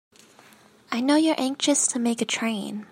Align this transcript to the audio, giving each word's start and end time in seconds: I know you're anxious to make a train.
I 0.91 0.99
know 0.99 1.15
you're 1.15 1.39
anxious 1.39 1.85
to 1.89 1.99
make 1.99 2.23
a 2.23 2.25
train. 2.25 2.87